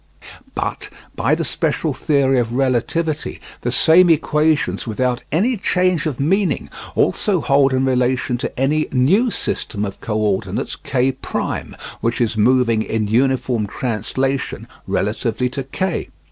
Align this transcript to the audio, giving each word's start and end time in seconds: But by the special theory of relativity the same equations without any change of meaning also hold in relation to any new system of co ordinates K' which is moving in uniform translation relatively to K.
But 0.55 0.89
by 1.15 1.35
the 1.35 1.45
special 1.45 1.93
theory 1.93 2.39
of 2.39 2.55
relativity 2.55 3.39
the 3.61 3.71
same 3.71 4.09
equations 4.09 4.87
without 4.87 5.21
any 5.31 5.57
change 5.57 6.07
of 6.07 6.19
meaning 6.19 6.71
also 6.95 7.39
hold 7.39 7.71
in 7.71 7.85
relation 7.85 8.35
to 8.39 8.59
any 8.59 8.87
new 8.91 9.29
system 9.29 9.85
of 9.85 10.01
co 10.01 10.17
ordinates 10.17 10.75
K' 10.75 11.13
which 12.01 12.19
is 12.19 12.35
moving 12.35 12.81
in 12.81 13.09
uniform 13.09 13.67
translation 13.67 14.67
relatively 14.87 15.49
to 15.49 15.61
K. 15.65 16.09